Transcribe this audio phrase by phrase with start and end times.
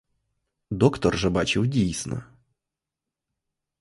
[0.71, 2.23] Доктор же бачив дійсно.